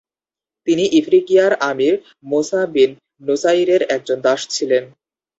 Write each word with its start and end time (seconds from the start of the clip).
তিনি 0.67 0.83
ইফ্রিকিয়ার 0.99 1.53
Amir 1.69 1.93
Musa 2.23 2.61
bin 2.73 2.91
নুসাইরের 3.23 3.81
একজন 3.95 4.17
দাস 4.21 4.41
ছিলেন। 4.47 4.83